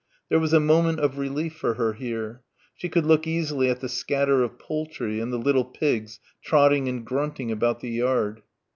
[0.29, 2.41] There was a moment of relief for her here.
[2.73, 7.05] She could look easily at the scatter of poultry and the little pigs trotting and
[7.05, 8.41] grunting about the yard.